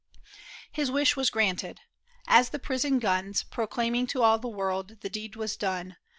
His 0.71 0.89
wish 0.89 1.15
was 1.15 1.29
granted. 1.29 1.81
As 2.25 2.49
the 2.49 2.57
prison 2.57 2.97
guns 2.97 3.43
Proclaimed 3.43 4.09
to 4.09 4.23
all 4.23 4.39
the 4.39 4.47
world 4.47 4.97
the 5.01 5.11
deed 5.11 5.35
was 5.35 5.55
done. 5.55 5.95